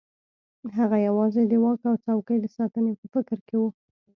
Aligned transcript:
هغه 0.77 0.97
یوازې 1.07 1.41
د 1.47 1.53
واک 1.63 1.81
او 1.91 1.95
څوکۍ 2.05 2.37
د 2.41 2.45
ساتنې 2.57 2.93
په 2.99 3.05
فکر 3.13 3.37
کې 3.47 3.55
وو. 3.59 3.69